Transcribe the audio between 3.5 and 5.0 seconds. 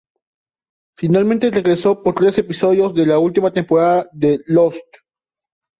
temporada de "Lost".